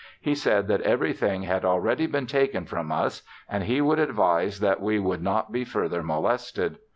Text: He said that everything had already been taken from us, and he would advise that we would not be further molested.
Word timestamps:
He 0.19 0.33
said 0.33 0.67
that 0.67 0.81
everything 0.81 1.43
had 1.43 1.63
already 1.63 2.07
been 2.07 2.25
taken 2.25 2.65
from 2.65 2.91
us, 2.91 3.21
and 3.47 3.65
he 3.65 3.81
would 3.81 3.99
advise 3.99 4.59
that 4.59 4.81
we 4.81 4.97
would 4.97 5.21
not 5.21 5.51
be 5.51 5.63
further 5.63 6.01
molested. 6.01 6.79